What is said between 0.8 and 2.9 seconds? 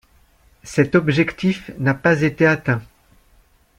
objectif n'a pas été atteint.